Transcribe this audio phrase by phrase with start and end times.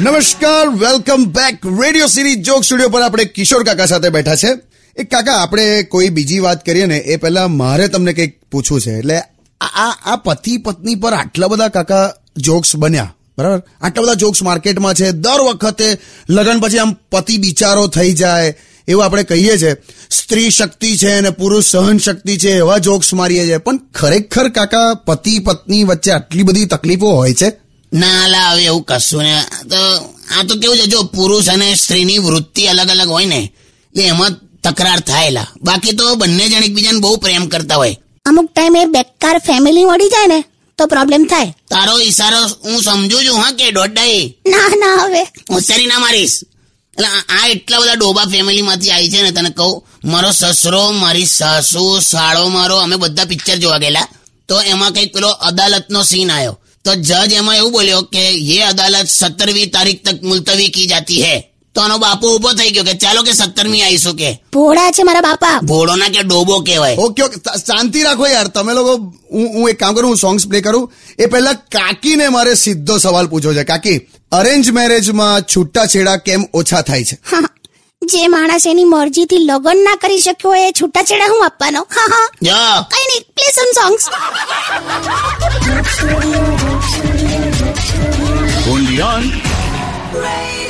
[0.00, 4.48] નમસ્કાર welcome back radio series joke studio પર આપણે કિશોર કાકા સાથે બેઠા છે.
[4.96, 8.92] એક કાકા, આપણે કોઈ બીજી વાત કરીએ ને, એ પહેલા મારે તમને કંઈક પૂછવું છે.
[8.92, 9.18] એટલે
[9.60, 13.62] આ આ- આ પતિ પત્ની પર આટલા બધા કાકા જોક્સ બન્યા, બરાબર?
[13.80, 15.10] આટલા બધા જોક્સ માર્કેટમાં છે.
[15.10, 15.98] દર વખતે
[16.30, 18.54] લગ્ન પછી આમ પતિ બિચારો થઈ જાય.
[18.88, 19.72] એવું આપણે કહીએ છીએ
[20.10, 23.58] સ્ત્રી શક્તિ છે અને પુરુષ સહન શક્તિ છે એવા જોક્સ મારીએ છીએ.
[23.58, 27.48] પણ ખરેખર કાકા પતિ પત્ની વચ્ચે આટલી બધી તકલીફો હોય છે?
[27.92, 29.36] ના લા હવે એવું કશું ને.
[29.70, 29.76] તો
[30.38, 34.32] આ તો કેવું છે જો પુરુષ અને સ્ત્રીની વૃત્તિ અલગ અલગ હોય ને એટલે એમાં
[34.64, 37.96] તકરાર થાયેલા બાકી તો બંને જણ એકબીજાને બહુ પ્રેમ કરતા હોય.
[38.26, 40.40] અમુક ટાઈમે બેકાર ફેમિલી મળી જાય ને
[40.78, 41.52] તો પ્રોબ્લેમ થાય.
[41.70, 45.22] તારો ઈશારો હું સમજુ છું હા કે ડોડાઈ ના ના હવે.
[45.52, 46.36] હોશિયારી ના મારીશ.
[46.98, 52.00] એટલે આ- એટલા બધા ડોબા ફેમિલીમાંથી આવી છે ને તને કહું, મારો સસરો, મારી સાસુ,
[52.00, 54.08] સાળો મારો, અમે બધા પિક્ચર જોવા ગયેલા.
[54.48, 56.58] તો એમાં કંઈક પેલો અદાલતનો સીન આવ્યો.
[56.84, 61.40] તો જજ એમાં એવું બોલ્યો કે, યે અદાલત સત્તરવી તારીખ તક મુલતવી કી જાતી હૈ.
[61.76, 64.30] તો આનો બાપો ઊભો થઈ ગયો કે ચાલો કે સત્તરમી આવીશું કે.
[64.52, 65.60] ભોળા છે મારા બાપા.
[65.60, 66.96] ભોળો ના કે ડોબો કહેવાય.
[66.96, 68.46] ઓકે ઓકે શાંતિ રાખો યાર.
[68.48, 68.96] તમે લોકો
[69.32, 70.92] હું હું એક કામ કરું હું સોંગ્સ પ્લે કરું.
[71.18, 73.64] એ પહેલા કાકીને મારે સીધો સવાલ પૂછવો છે.
[73.64, 73.98] કાકી
[74.32, 77.18] અરેન્જ મેરેજમાં છૂટાછેડા કેમ ઓછા થાય છે?
[78.02, 81.82] જે માણસ એની મરજીથી લગ્ન ના કરી શક્યો હોય એ છૂટાછેડા હું આપવાનો?
[81.82, 82.26] હા હા.
[82.42, 82.60] જો.
[82.92, 84.04] કઈ નહીં પ્લે સમ સોંગ્સ
[88.96, 90.65] Joke